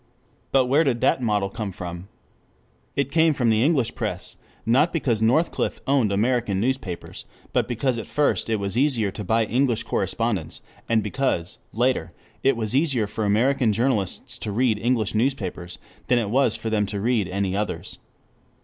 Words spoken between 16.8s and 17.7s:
to read any